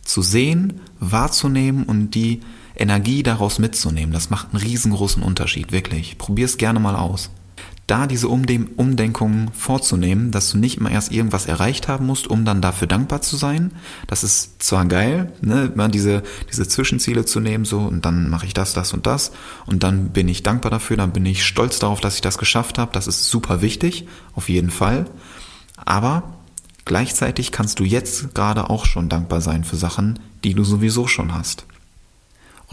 Zu 0.02 0.22
sehen, 0.22 0.80
wahrzunehmen 1.00 1.84
und 1.84 2.14
die 2.14 2.40
Energie 2.82 3.22
daraus 3.22 3.58
mitzunehmen. 3.58 4.12
Das 4.12 4.28
macht 4.28 4.48
einen 4.52 4.62
riesengroßen 4.62 5.22
Unterschied, 5.22 5.72
wirklich. 5.72 6.18
Probier 6.18 6.44
es 6.44 6.58
gerne 6.58 6.80
mal 6.80 6.96
aus 6.96 7.30
da 7.92 8.06
diese 8.06 8.28
Umdenkung 8.28 9.50
vorzunehmen, 9.52 10.30
dass 10.30 10.50
du 10.50 10.58
nicht 10.58 10.78
immer 10.78 10.90
erst 10.90 11.12
irgendwas 11.12 11.46
erreicht 11.46 11.88
haben 11.88 12.06
musst, 12.06 12.26
um 12.26 12.44
dann 12.44 12.62
dafür 12.62 12.86
dankbar 12.86 13.22
zu 13.22 13.36
sein. 13.36 13.72
Das 14.06 14.22
ist 14.22 14.62
zwar 14.62 14.86
geil, 14.86 15.32
ne, 15.42 15.70
mal 15.74 15.88
diese, 15.88 16.22
diese 16.50 16.66
Zwischenziele 16.66 17.24
zu 17.24 17.40
nehmen, 17.40 17.64
so, 17.64 17.80
und 17.80 18.06
dann 18.06 18.30
mache 18.30 18.46
ich 18.46 18.54
das, 18.54 18.72
das 18.72 18.92
und 18.92 19.06
das, 19.06 19.32
und 19.66 19.82
dann 19.82 20.10
bin 20.10 20.28
ich 20.28 20.42
dankbar 20.42 20.70
dafür, 20.70 20.96
dann 20.96 21.12
bin 21.12 21.26
ich 21.26 21.44
stolz 21.44 21.80
darauf, 21.80 22.00
dass 22.00 22.14
ich 22.14 22.20
das 22.20 22.38
geschafft 22.38 22.78
habe. 22.78 22.92
Das 22.94 23.06
ist 23.06 23.28
super 23.28 23.60
wichtig, 23.60 24.06
auf 24.34 24.48
jeden 24.48 24.70
Fall. 24.70 25.06
Aber 25.76 26.38
gleichzeitig 26.84 27.50
kannst 27.50 27.80
du 27.80 27.84
jetzt 27.84 28.34
gerade 28.34 28.70
auch 28.70 28.86
schon 28.86 29.08
dankbar 29.08 29.40
sein 29.40 29.64
für 29.64 29.76
Sachen, 29.76 30.20
die 30.44 30.54
du 30.54 30.64
sowieso 30.64 31.08
schon 31.08 31.34
hast. 31.34 31.66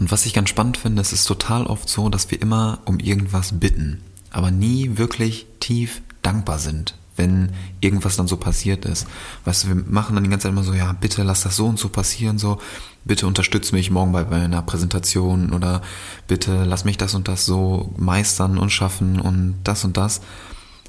Und 0.00 0.10
was 0.10 0.26
ich 0.26 0.32
ganz 0.34 0.48
spannend 0.48 0.78
finde, 0.78 1.02
es 1.02 1.12
ist 1.12 1.26
total 1.26 1.66
oft 1.66 1.88
so, 1.88 2.08
dass 2.08 2.30
wir 2.30 2.40
immer 2.40 2.80
um 2.86 2.98
irgendwas 2.98 3.60
bitten 3.60 4.02
aber 4.30 4.50
nie 4.50 4.96
wirklich 4.96 5.46
tief 5.58 6.02
dankbar 6.22 6.58
sind, 6.58 6.94
wenn 7.16 7.50
irgendwas 7.80 8.16
dann 8.16 8.28
so 8.28 8.36
passiert 8.36 8.84
ist. 8.84 9.06
Weißt 9.44 9.64
du, 9.64 9.68
wir 9.68 9.74
machen 9.74 10.14
dann 10.14 10.24
die 10.24 10.30
ganze 10.30 10.44
Zeit 10.44 10.52
immer 10.52 10.62
so, 10.62 10.72
ja, 10.72 10.92
bitte 10.92 11.22
lass 11.22 11.42
das 11.42 11.56
so 11.56 11.66
und 11.66 11.78
so 11.78 11.88
passieren, 11.88 12.38
so, 12.38 12.58
bitte 13.04 13.26
unterstütze 13.26 13.74
mich 13.74 13.90
morgen 13.90 14.12
bei 14.12 14.24
meiner 14.24 14.62
Präsentation 14.62 15.52
oder 15.52 15.82
bitte 16.28 16.64
lass 16.64 16.84
mich 16.84 16.96
das 16.96 17.14
und 17.14 17.28
das 17.28 17.44
so 17.44 17.92
meistern 17.96 18.58
und 18.58 18.70
schaffen 18.70 19.20
und 19.20 19.56
das 19.64 19.84
und 19.84 19.96
das. 19.96 20.20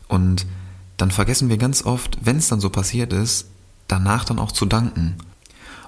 Und 0.08 0.46
dann 0.98 1.12
vergessen 1.12 1.50
wir 1.50 1.58
ganz 1.58 1.84
oft, 1.84 2.18
wenn 2.22 2.38
es 2.38 2.50
dann 2.50 2.60
so 2.60 2.70
passiert 2.70 3.12
ist, 3.12 3.48
danach 3.88 4.24
dann 4.24 4.40
auch 4.40 4.52
zu 4.52 4.66
danken. 4.66 5.16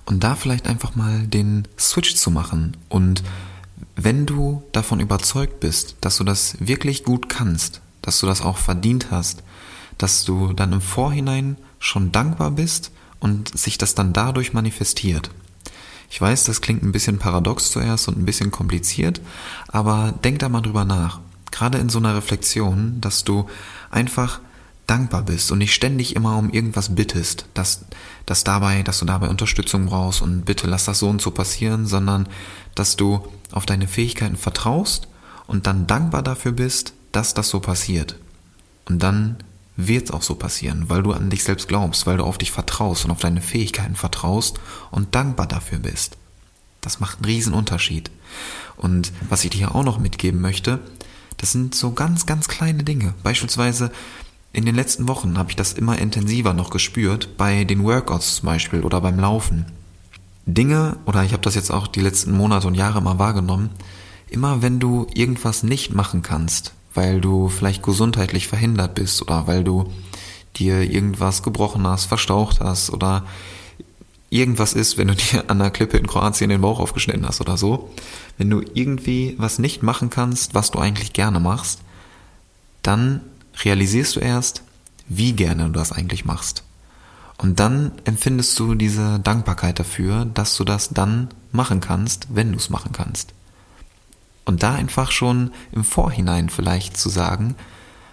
Und 0.05 0.23
da 0.23 0.35
vielleicht 0.35 0.67
einfach 0.67 0.95
mal 0.95 1.25
den 1.27 1.67
Switch 1.79 2.15
zu 2.15 2.29
machen. 2.29 2.75
Und 2.89 3.23
wenn 3.95 4.25
du 4.25 4.63
davon 4.71 4.99
überzeugt 4.99 5.59
bist, 5.59 5.95
dass 6.01 6.17
du 6.17 6.23
das 6.23 6.57
wirklich 6.59 7.03
gut 7.03 7.29
kannst, 7.29 7.81
dass 8.01 8.19
du 8.19 8.25
das 8.25 8.41
auch 8.41 8.57
verdient 8.57 9.11
hast, 9.11 9.43
dass 9.97 10.25
du 10.25 10.53
dann 10.53 10.73
im 10.73 10.81
Vorhinein 10.81 11.57
schon 11.79 12.11
dankbar 12.11 12.51
bist 12.51 12.91
und 13.19 13.57
sich 13.57 13.77
das 13.77 13.95
dann 13.95 14.13
dadurch 14.13 14.53
manifestiert. 14.53 15.29
Ich 16.09 16.19
weiß, 16.19 16.43
das 16.43 16.61
klingt 16.61 16.83
ein 16.83 16.91
bisschen 16.91 17.17
paradox 17.17 17.71
zuerst 17.71 18.07
und 18.07 18.17
ein 18.17 18.25
bisschen 18.25 18.51
kompliziert, 18.51 19.21
aber 19.67 20.13
denk 20.23 20.39
da 20.39 20.49
mal 20.49 20.61
drüber 20.61 20.85
nach. 20.85 21.19
Gerade 21.51 21.77
in 21.77 21.89
so 21.89 21.99
einer 21.99 22.15
Reflexion, 22.15 22.99
dass 23.01 23.23
du 23.23 23.47
einfach 23.89 24.39
dankbar 24.87 25.23
bist 25.23 25.51
und 25.51 25.59
nicht 25.59 25.73
ständig 25.73 26.15
immer 26.15 26.37
um 26.37 26.49
irgendwas 26.49 26.95
bittest, 26.95 27.45
dass, 27.53 27.85
dass 28.25 28.43
dabei, 28.43 28.83
dass 28.83 28.99
du 28.99 29.05
dabei 29.05 29.29
Unterstützung 29.29 29.85
brauchst 29.85 30.21
und 30.21 30.45
bitte 30.45 30.67
lass 30.67 30.85
das 30.85 30.99
so 30.99 31.09
und 31.09 31.21
so 31.21 31.31
passieren, 31.31 31.85
sondern 31.85 32.27
dass 32.75 32.95
du 32.95 33.25
auf 33.51 33.65
deine 33.65 33.87
Fähigkeiten 33.87 34.35
vertraust 34.35 35.07
und 35.47 35.67
dann 35.67 35.87
dankbar 35.87 36.21
dafür 36.21 36.51
bist, 36.51 36.93
dass 37.11 37.33
das 37.33 37.49
so 37.49 37.59
passiert. 37.59 38.17
Und 38.85 39.01
dann 39.01 39.37
wird 39.75 40.05
es 40.05 40.11
auch 40.11 40.21
so 40.21 40.35
passieren, 40.35 40.89
weil 40.89 41.03
du 41.03 41.13
an 41.13 41.29
dich 41.29 41.43
selbst 41.43 41.67
glaubst, 41.67 42.05
weil 42.05 42.17
du 42.17 42.23
auf 42.23 42.37
dich 42.37 42.51
vertraust 42.51 43.05
und 43.05 43.11
auf 43.11 43.19
deine 43.19 43.41
Fähigkeiten 43.41 43.95
vertraust 43.95 44.59
und 44.91 45.15
dankbar 45.15 45.47
dafür 45.47 45.79
bist. 45.79 46.17
Das 46.81 46.99
macht 46.99 47.17
einen 47.17 47.25
riesen 47.25 47.53
Unterschied. 47.53 48.11
Und 48.75 49.11
was 49.29 49.43
ich 49.43 49.51
dir 49.51 49.73
auch 49.73 49.83
noch 49.83 49.99
mitgeben 49.99 50.41
möchte, 50.41 50.79
das 51.37 51.51
sind 51.51 51.75
so 51.75 51.91
ganz, 51.91 52.25
ganz 52.25 52.47
kleine 52.47 52.83
Dinge. 52.83 53.13
Beispielsweise 53.23 53.91
in 54.53 54.65
den 54.65 54.75
letzten 54.75 55.07
Wochen 55.07 55.37
habe 55.39 55.49
ich 55.49 55.55
das 55.55 55.73
immer 55.73 55.97
intensiver 55.97 56.53
noch 56.53 56.69
gespürt, 56.69 57.37
bei 57.37 57.63
den 57.63 57.83
Workouts 57.83 58.35
zum 58.35 58.45
Beispiel 58.45 58.81
oder 58.81 59.01
beim 59.01 59.19
Laufen. 59.19 59.65
Dinge, 60.45 60.97
oder 61.05 61.23
ich 61.23 61.33
habe 61.33 61.41
das 61.41 61.55
jetzt 61.55 61.71
auch 61.71 61.87
die 61.87 62.01
letzten 62.01 62.37
Monate 62.37 62.67
und 62.67 62.75
Jahre 62.75 63.01
mal 63.01 63.17
wahrgenommen, 63.17 63.71
immer 64.29 64.61
wenn 64.61 64.79
du 64.79 65.07
irgendwas 65.15 65.63
nicht 65.63 65.93
machen 65.93 66.21
kannst, 66.21 66.73
weil 66.93 67.19
du 67.19 67.49
vielleicht 67.49 67.81
gesundheitlich 67.81 68.47
verhindert 68.47 68.93
bist 68.93 69.23
oder 69.23 69.47
weil 69.47 69.63
du 69.63 69.91
dir 70.55 70.81
irgendwas 70.81 71.41
gebrochen 71.41 71.87
hast, 71.87 72.05
verstaucht 72.05 72.59
hast 72.59 72.91
oder 72.91 73.25
irgendwas 74.29 74.73
ist, 74.73 74.99
wenn 74.99 75.07
du 75.07 75.15
dir 75.31 75.49
an 75.49 75.57
der 75.59 75.71
Klippe 75.71 75.97
in 75.97 76.05
Kroatien 76.05 76.49
den 76.49 76.61
Bauch 76.61 76.79
aufgeschnitten 76.79 77.25
hast 77.25 77.41
oder 77.41 77.57
so, 77.57 77.89
wenn 78.37 78.51
du 78.51 78.61
irgendwie 78.75 79.33
was 79.39 79.57
nicht 79.57 79.81
machen 79.81 80.11
kannst, 80.11 80.53
was 80.53 80.69
du 80.69 80.77
eigentlich 80.77 81.13
gerne 81.13 81.39
machst, 81.39 81.79
dann 82.83 83.21
realisierst 83.63 84.15
du 84.15 84.19
erst, 84.19 84.63
wie 85.07 85.33
gerne 85.33 85.65
du 85.65 85.71
das 85.71 85.91
eigentlich 85.91 86.25
machst. 86.25 86.63
Und 87.37 87.59
dann 87.59 87.91
empfindest 88.05 88.57
du 88.59 88.75
diese 88.75 89.19
Dankbarkeit 89.19 89.79
dafür, 89.79 90.25
dass 90.25 90.55
du 90.55 90.63
das 90.63 90.89
dann 90.89 91.29
machen 91.51 91.81
kannst, 91.81 92.27
wenn 92.33 92.51
du 92.51 92.57
es 92.57 92.69
machen 92.69 92.91
kannst. 92.93 93.33
Und 94.45 94.63
da 94.63 94.73
einfach 94.73 95.11
schon 95.11 95.51
im 95.71 95.83
Vorhinein 95.83 96.49
vielleicht 96.49 96.97
zu 96.97 97.09
sagen 97.09 97.55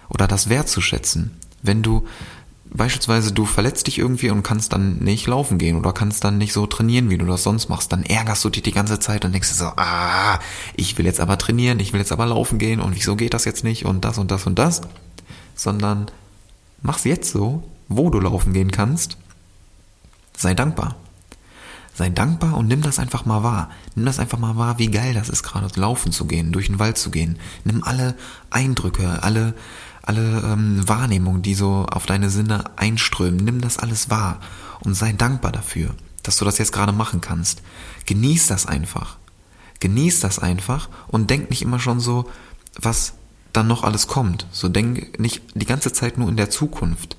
oder 0.09 0.27
das 0.27 0.49
wertzuschätzen, 0.49 1.31
wenn 1.61 1.83
du 1.83 2.07
beispielsweise 2.73 3.33
du 3.33 3.45
verletzt 3.45 3.87
dich 3.87 3.99
irgendwie 3.99 4.29
und 4.29 4.43
kannst 4.43 4.71
dann 4.71 4.99
nicht 4.99 5.27
laufen 5.27 5.57
gehen 5.57 5.75
oder 5.75 5.91
kannst 5.91 6.23
dann 6.23 6.37
nicht 6.37 6.53
so 6.53 6.65
trainieren, 6.67 7.09
wie 7.09 7.17
du 7.17 7.25
das 7.25 7.43
sonst 7.43 7.67
machst, 7.67 7.91
dann 7.91 8.03
ärgerst 8.03 8.43
du 8.45 8.49
dich 8.49 8.63
die 8.63 8.71
ganze 8.71 8.99
Zeit 8.99 9.25
und 9.25 9.33
denkst 9.33 9.49
dir 9.49 9.55
so, 9.55 9.71
ah, 9.75 10.39
ich 10.75 10.97
will 10.97 11.05
jetzt 11.05 11.19
aber 11.19 11.37
trainieren, 11.37 11.81
ich 11.81 11.91
will 11.91 11.99
jetzt 11.99 12.13
aber 12.13 12.25
laufen 12.25 12.59
gehen 12.59 12.79
und 12.79 12.95
wieso 12.95 13.17
geht 13.17 13.33
das 13.33 13.43
jetzt 13.43 13.65
nicht 13.65 13.85
und 13.85 14.05
das 14.05 14.17
und 14.17 14.31
das 14.31 14.47
und 14.47 14.57
das 14.57 14.81
sondern 15.61 16.09
mach's 16.81 17.03
jetzt 17.03 17.31
so, 17.31 17.63
wo 17.87 18.09
du 18.09 18.19
laufen 18.19 18.51
gehen 18.51 18.71
kannst. 18.71 19.17
Sei 20.35 20.55
dankbar. 20.55 20.95
Sei 21.93 22.09
dankbar 22.09 22.57
und 22.57 22.67
nimm 22.67 22.81
das 22.81 22.97
einfach 22.97 23.25
mal 23.25 23.43
wahr. 23.43 23.69
Nimm 23.93 24.05
das 24.05 24.17
einfach 24.17 24.39
mal 24.39 24.57
wahr, 24.57 24.79
wie 24.79 24.89
geil 24.89 25.13
das 25.13 25.29
ist, 25.29 25.43
gerade 25.43 25.67
laufen 25.79 26.11
zu 26.11 26.25
gehen, 26.25 26.51
durch 26.51 26.65
den 26.65 26.79
Wald 26.79 26.97
zu 26.97 27.11
gehen. 27.11 27.37
Nimm 27.63 27.83
alle 27.83 28.15
Eindrücke, 28.49 29.21
alle, 29.21 29.53
alle 30.01 30.41
ähm, 30.51 30.87
Wahrnehmungen, 30.87 31.43
die 31.43 31.53
so 31.53 31.85
auf 31.91 32.07
deine 32.07 32.31
Sinne 32.31 32.63
einströmen. 32.77 33.43
Nimm 33.43 33.61
das 33.61 33.77
alles 33.77 34.09
wahr 34.09 34.39
und 34.79 34.95
sei 34.95 35.11
dankbar 35.11 35.51
dafür, 35.51 35.93
dass 36.23 36.37
du 36.37 36.45
das 36.45 36.57
jetzt 36.57 36.71
gerade 36.71 36.91
machen 36.91 37.21
kannst. 37.21 37.61
Genieß 38.07 38.47
das 38.47 38.65
einfach. 38.65 39.17
Genieß 39.79 40.21
das 40.21 40.39
einfach 40.39 40.89
und 41.07 41.29
denk 41.29 41.51
nicht 41.51 41.61
immer 41.61 41.79
schon 41.79 41.99
so, 41.99 42.31
was 42.81 43.13
dann 43.53 43.67
noch 43.67 43.83
alles 43.83 44.07
kommt. 44.07 44.45
So 44.51 44.69
denk 44.69 45.19
nicht 45.19 45.41
die 45.53 45.65
ganze 45.65 45.91
Zeit 45.91 46.17
nur 46.17 46.29
in 46.29 46.37
der 46.37 46.49
Zukunft. 46.49 47.17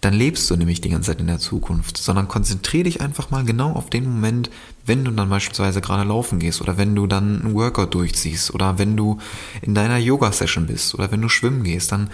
Dann 0.00 0.14
lebst 0.14 0.50
du 0.50 0.56
nämlich 0.56 0.80
die 0.80 0.88
ganze 0.88 1.12
Zeit 1.12 1.20
in 1.20 1.28
der 1.28 1.38
Zukunft, 1.38 1.96
sondern 1.96 2.26
konzentriere 2.26 2.84
dich 2.84 3.00
einfach 3.00 3.30
mal 3.30 3.44
genau 3.44 3.72
auf 3.72 3.88
den 3.88 4.04
Moment, 4.04 4.50
wenn 4.84 5.04
du 5.04 5.12
dann 5.12 5.30
beispielsweise 5.30 5.80
gerade 5.80 6.08
laufen 6.08 6.40
gehst 6.40 6.60
oder 6.60 6.76
wenn 6.76 6.96
du 6.96 7.06
dann 7.06 7.40
einen 7.40 7.54
Workout 7.54 7.94
durchziehst 7.94 8.52
oder 8.52 8.78
wenn 8.78 8.96
du 8.96 9.18
in 9.60 9.76
deiner 9.76 9.98
Yoga-Session 9.98 10.66
bist 10.66 10.94
oder 10.94 11.12
wenn 11.12 11.22
du 11.22 11.28
schwimmen 11.28 11.62
gehst, 11.62 11.92
dann 11.92 12.10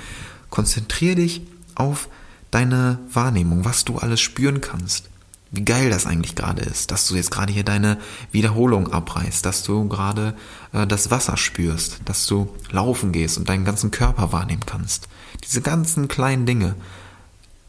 konzentriere 0.50 1.16
dich 1.16 1.40
auf 1.74 2.08
deine 2.50 2.98
Wahrnehmung, 3.10 3.64
was 3.64 3.86
du 3.86 3.96
alles 3.96 4.20
spüren 4.20 4.60
kannst 4.60 5.08
wie 5.50 5.64
geil 5.64 5.88
das 5.90 6.06
eigentlich 6.06 6.34
gerade 6.34 6.62
ist, 6.62 6.90
dass 6.90 7.06
du 7.08 7.14
jetzt 7.14 7.30
gerade 7.30 7.52
hier 7.52 7.64
deine 7.64 7.98
Wiederholung 8.32 8.92
abreißt, 8.92 9.44
dass 9.44 9.62
du 9.62 9.88
gerade 9.88 10.34
äh, 10.72 10.86
das 10.86 11.10
Wasser 11.10 11.36
spürst, 11.36 12.00
dass 12.04 12.26
du 12.26 12.54
laufen 12.70 13.12
gehst 13.12 13.38
und 13.38 13.48
deinen 13.48 13.64
ganzen 13.64 13.90
Körper 13.90 14.32
wahrnehmen 14.32 14.64
kannst. 14.66 15.08
Diese 15.44 15.62
ganzen 15.62 16.08
kleinen 16.08 16.44
Dinge. 16.44 16.74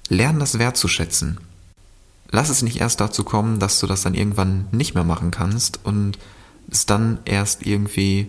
Lern 0.10 0.40
das 0.40 0.60
wertzuschätzen. 0.60 1.40
Lass 2.32 2.50
es 2.50 2.62
nicht 2.62 2.82
erst 2.82 3.00
dazu 3.00 3.24
kommen, 3.24 3.60
dass 3.60 3.80
du 3.80 3.88
das 3.88 4.02
dann 4.02 4.14
irgendwann 4.14 4.68
nicht 4.72 4.94
mehr 4.94 5.04
machen 5.04 5.32
kannst 5.32 5.80
und 5.84 6.20
es 6.70 6.86
dann 6.86 7.20
erst 7.26 7.66
irgendwie 7.66 8.28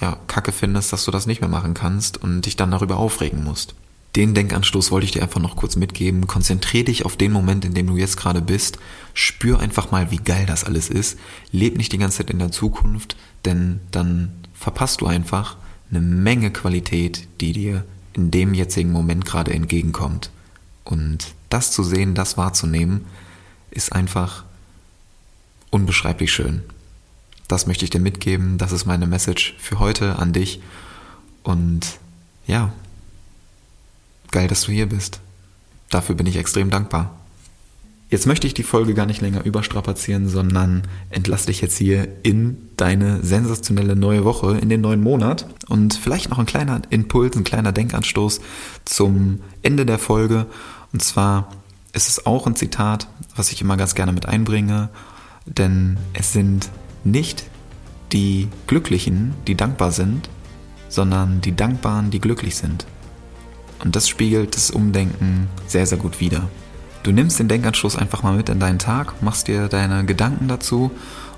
ja, 0.00 0.18
Kacke 0.26 0.52
findest, 0.52 0.92
dass 0.92 1.04
du 1.04 1.10
das 1.10 1.26
nicht 1.26 1.40
mehr 1.40 1.50
machen 1.50 1.74
kannst 1.74 2.18
und 2.18 2.42
dich 2.42 2.56
dann 2.56 2.70
darüber 2.70 2.96
aufregen 2.96 3.44
musst 3.44 3.74
den 4.18 4.34
Denkanstoß 4.34 4.90
wollte 4.90 5.04
ich 5.04 5.12
dir 5.12 5.22
einfach 5.22 5.40
noch 5.40 5.54
kurz 5.54 5.76
mitgeben. 5.76 6.26
Konzentrier 6.26 6.84
dich 6.84 7.04
auf 7.04 7.16
den 7.16 7.30
Moment, 7.30 7.64
in 7.64 7.72
dem 7.72 7.86
du 7.86 7.96
jetzt 7.96 8.16
gerade 8.16 8.42
bist. 8.42 8.76
Spür 9.14 9.60
einfach 9.60 9.92
mal, 9.92 10.10
wie 10.10 10.16
geil 10.16 10.44
das 10.44 10.64
alles 10.64 10.90
ist. 10.90 11.20
Leb 11.52 11.78
nicht 11.78 11.92
die 11.92 11.98
ganze 11.98 12.16
Zeit 12.16 12.30
in 12.30 12.40
der 12.40 12.50
Zukunft, 12.50 13.14
denn 13.44 13.78
dann 13.92 14.32
verpasst 14.54 15.02
du 15.02 15.06
einfach 15.06 15.56
eine 15.88 16.00
Menge 16.00 16.50
Qualität, 16.50 17.28
die 17.40 17.52
dir 17.52 17.84
in 18.12 18.32
dem 18.32 18.54
jetzigen 18.54 18.90
Moment 18.90 19.24
gerade 19.24 19.54
entgegenkommt. 19.54 20.30
Und 20.82 21.28
das 21.48 21.70
zu 21.70 21.84
sehen, 21.84 22.16
das 22.16 22.36
wahrzunehmen, 22.36 23.04
ist 23.70 23.92
einfach 23.92 24.42
unbeschreiblich 25.70 26.32
schön. 26.32 26.64
Das 27.46 27.68
möchte 27.68 27.84
ich 27.84 27.90
dir 27.90 28.00
mitgeben. 28.00 28.58
Das 28.58 28.72
ist 28.72 28.84
meine 28.84 29.06
Message 29.06 29.54
für 29.60 29.78
heute 29.78 30.16
an 30.16 30.32
dich. 30.32 30.60
Und 31.44 32.00
ja, 32.48 32.72
Geil, 34.30 34.48
dass 34.48 34.62
du 34.62 34.72
hier 34.72 34.88
bist. 34.88 35.20
Dafür 35.90 36.14
bin 36.14 36.26
ich 36.26 36.36
extrem 36.36 36.70
dankbar. 36.70 37.18
Jetzt 38.10 38.26
möchte 38.26 38.46
ich 38.46 38.54
die 38.54 38.62
Folge 38.62 38.94
gar 38.94 39.04
nicht 39.04 39.20
länger 39.20 39.44
überstrapazieren, 39.44 40.28
sondern 40.28 40.82
entlass 41.10 41.44
dich 41.44 41.60
jetzt 41.60 41.76
hier 41.76 42.08
in 42.22 42.56
deine 42.76 43.22
sensationelle 43.22 43.96
neue 43.96 44.24
Woche, 44.24 44.56
in 44.56 44.70
den 44.70 44.80
neuen 44.80 45.02
Monat 45.02 45.46
und 45.68 45.92
vielleicht 45.92 46.30
noch 46.30 46.38
ein 46.38 46.46
kleiner 46.46 46.80
Impuls, 46.88 47.36
ein 47.36 47.44
kleiner 47.44 47.72
Denkanstoß 47.72 48.40
zum 48.86 49.40
Ende 49.62 49.84
der 49.84 49.98
Folge. 49.98 50.46
Und 50.92 51.02
zwar 51.02 51.52
ist 51.92 52.08
es 52.08 52.24
auch 52.24 52.46
ein 52.46 52.56
Zitat, 52.56 53.08
was 53.36 53.52
ich 53.52 53.60
immer 53.60 53.76
ganz 53.76 53.94
gerne 53.94 54.12
mit 54.12 54.24
einbringe, 54.24 54.88
denn 55.44 55.98
es 56.14 56.32
sind 56.32 56.70
nicht 57.04 57.44
die 58.12 58.48
Glücklichen, 58.66 59.34
die 59.46 59.54
dankbar 59.54 59.92
sind, 59.92 60.30
sondern 60.88 61.42
die 61.42 61.54
Dankbaren, 61.54 62.10
die 62.10 62.20
glücklich 62.20 62.56
sind. 62.56 62.86
Und 63.82 63.96
das 63.96 64.08
spiegelt 64.08 64.56
das 64.56 64.70
Umdenken 64.70 65.48
sehr, 65.66 65.86
sehr 65.86 65.98
gut 65.98 66.20
wider. 66.20 66.48
Du 67.02 67.12
nimmst 67.12 67.38
den 67.38 67.48
Denkanstoß 67.48 67.96
einfach 67.96 68.22
mal 68.22 68.36
mit 68.36 68.48
in 68.48 68.60
deinen 68.60 68.78
Tag, 68.78 69.22
machst 69.22 69.48
dir 69.48 69.68
deine 69.68 70.04
Gedanken 70.04 70.48
dazu 70.48 70.90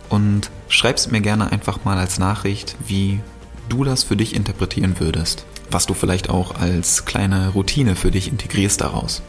und 0.09 0.51
schreibst 0.69 1.13
mir 1.13 1.21
gerne 1.21 1.53
einfach 1.53 1.85
mal 1.85 1.99
als 1.99 2.19
Nachricht, 2.19 2.77
wie 2.87 3.21
du 3.69 3.85
das 3.85 4.03
für 4.03 4.17
dich 4.17 4.35
interpretieren 4.35 4.97
würdest. 4.99 5.45
Was 5.71 5.87
du 5.87 5.95
vielleicht 5.95 6.31
auch 6.31 6.57
als 6.57 7.05
kleine 7.05 7.51
Routine 7.51 7.95
für 7.95 8.11
dich 8.11 8.29
integrierst 8.29 8.81
daraus. 8.81 9.23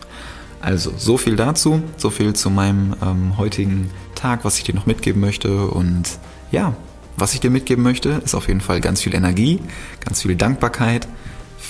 Also, 0.61 0.93
so 0.97 1.17
viel 1.17 1.35
dazu, 1.35 1.83
so 1.97 2.09
viel 2.09 2.33
zu 2.33 2.49
meinem 2.49 2.95
ähm, 3.01 3.37
heutigen 3.37 3.91
Tag, 4.15 4.45
was 4.45 4.57
ich 4.57 4.63
dir 4.63 4.73
noch 4.73 4.85
mitgeben 4.85 5.21
möchte. 5.21 5.67
Und 5.67 6.03
ja, 6.51 6.75
was 7.17 7.33
ich 7.33 7.39
dir 7.39 7.49
mitgeben 7.49 7.83
möchte, 7.83 8.21
ist 8.23 8.35
auf 8.35 8.47
jeden 8.47 8.61
Fall 8.61 8.81
ganz 8.81 9.01
viel 9.01 9.13
Energie, 9.13 9.59
ganz 10.03 10.21
viel 10.21 10.35
Dankbarkeit 10.35 11.07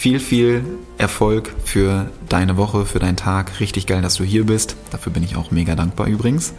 viel, 0.01 0.19
viel 0.19 0.65
Erfolg 0.97 1.53
für 1.63 2.09
deine 2.27 2.57
Woche, 2.57 2.87
für 2.87 2.97
deinen 2.97 3.17
Tag. 3.17 3.59
Richtig 3.59 3.85
geil, 3.85 4.01
dass 4.01 4.15
du 4.15 4.23
hier 4.23 4.47
bist. 4.47 4.75
Dafür 4.89 5.13
bin 5.13 5.21
ich 5.21 5.35
auch 5.35 5.51
mega 5.51 5.75
dankbar 5.75 6.07
übrigens. 6.07 6.55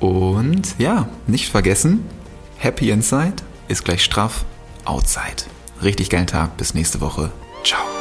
Und 0.00 0.74
ja, 0.78 1.08
nicht 1.28 1.50
vergessen, 1.50 2.04
Happy 2.58 2.90
Inside 2.90 3.36
ist 3.68 3.84
gleich 3.84 4.02
straff 4.02 4.44
Outside. 4.86 5.44
Richtig 5.84 6.10
geilen 6.10 6.26
Tag, 6.26 6.56
bis 6.56 6.74
nächste 6.74 7.00
Woche. 7.00 7.30
Ciao. 7.62 7.99